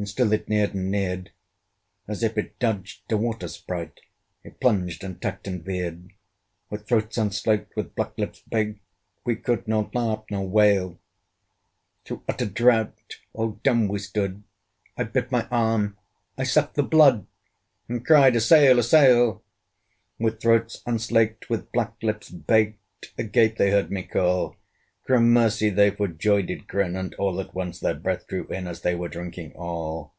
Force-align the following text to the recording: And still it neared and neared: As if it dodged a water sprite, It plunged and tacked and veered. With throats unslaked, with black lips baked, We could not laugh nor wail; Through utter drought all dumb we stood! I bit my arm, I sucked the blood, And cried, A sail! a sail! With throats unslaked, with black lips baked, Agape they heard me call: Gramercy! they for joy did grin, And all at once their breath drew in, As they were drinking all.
And 0.00 0.08
still 0.08 0.32
it 0.32 0.48
neared 0.48 0.72
and 0.74 0.90
neared: 0.90 1.30
As 2.08 2.22
if 2.22 2.38
it 2.38 2.58
dodged 2.58 3.12
a 3.12 3.18
water 3.18 3.48
sprite, 3.48 4.00
It 4.42 4.58
plunged 4.58 5.04
and 5.04 5.20
tacked 5.20 5.46
and 5.46 5.62
veered. 5.62 6.08
With 6.70 6.86
throats 6.86 7.18
unslaked, 7.18 7.76
with 7.76 7.94
black 7.94 8.16
lips 8.16 8.40
baked, 8.40 8.80
We 9.26 9.36
could 9.36 9.68
not 9.68 9.94
laugh 9.94 10.24
nor 10.30 10.48
wail; 10.48 10.98
Through 12.06 12.22
utter 12.26 12.46
drought 12.46 13.18
all 13.34 13.60
dumb 13.62 13.88
we 13.88 13.98
stood! 13.98 14.42
I 14.96 15.02
bit 15.04 15.30
my 15.30 15.46
arm, 15.50 15.98
I 16.38 16.44
sucked 16.44 16.76
the 16.76 16.82
blood, 16.82 17.26
And 17.86 18.02
cried, 18.02 18.36
A 18.36 18.40
sail! 18.40 18.78
a 18.78 18.82
sail! 18.82 19.42
With 20.18 20.40
throats 20.40 20.80
unslaked, 20.86 21.50
with 21.50 21.72
black 21.72 22.02
lips 22.02 22.30
baked, 22.30 23.12
Agape 23.18 23.58
they 23.58 23.70
heard 23.70 23.90
me 23.90 24.04
call: 24.04 24.56
Gramercy! 25.04 25.70
they 25.70 25.90
for 25.90 26.06
joy 26.06 26.42
did 26.42 26.68
grin, 26.68 26.94
And 26.94 27.14
all 27.16 27.40
at 27.40 27.52
once 27.52 27.80
their 27.80 27.94
breath 27.94 28.28
drew 28.28 28.46
in, 28.46 28.68
As 28.68 28.82
they 28.82 28.94
were 28.94 29.08
drinking 29.08 29.54
all. 29.56 30.14